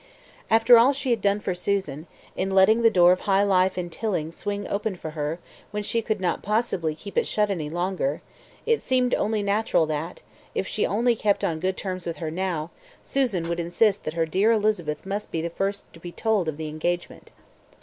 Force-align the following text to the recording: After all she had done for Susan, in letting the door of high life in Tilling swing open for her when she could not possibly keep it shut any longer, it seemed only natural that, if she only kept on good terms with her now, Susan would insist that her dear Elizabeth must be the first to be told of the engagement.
After 0.49 0.79
all 0.79 0.93
she 0.93 1.11
had 1.11 1.21
done 1.21 1.41
for 1.41 1.53
Susan, 1.53 2.07
in 2.35 2.49
letting 2.49 2.81
the 2.81 2.89
door 2.89 3.11
of 3.11 3.19
high 3.21 3.43
life 3.43 3.77
in 3.77 3.91
Tilling 3.91 4.31
swing 4.31 4.67
open 4.67 4.95
for 4.95 5.11
her 5.11 5.37
when 5.69 5.83
she 5.83 6.01
could 6.01 6.19
not 6.19 6.41
possibly 6.41 6.95
keep 6.95 7.19
it 7.19 7.27
shut 7.27 7.51
any 7.51 7.69
longer, 7.69 8.23
it 8.65 8.81
seemed 8.81 9.13
only 9.13 9.43
natural 9.43 9.85
that, 9.85 10.21
if 10.55 10.65
she 10.65 10.87
only 10.87 11.15
kept 11.15 11.43
on 11.43 11.59
good 11.59 11.77
terms 11.77 12.07
with 12.07 12.17
her 12.17 12.31
now, 12.31 12.71
Susan 13.03 13.47
would 13.47 13.59
insist 13.59 14.03
that 14.03 14.15
her 14.15 14.25
dear 14.25 14.51
Elizabeth 14.51 15.05
must 15.05 15.29
be 15.31 15.39
the 15.39 15.51
first 15.51 15.83
to 15.93 15.99
be 15.99 16.11
told 16.11 16.47
of 16.47 16.57
the 16.57 16.67
engagement. 16.67 17.31